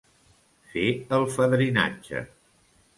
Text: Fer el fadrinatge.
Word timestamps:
Fer 0.71 0.87
el 1.19 1.27
fadrinatge. 1.37 2.27